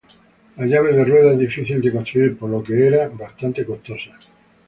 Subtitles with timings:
[0.55, 4.17] La llave de rueda es difícil de construir, por lo que era bastante costosa.